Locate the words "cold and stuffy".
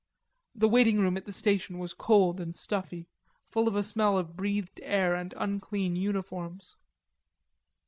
1.93-3.07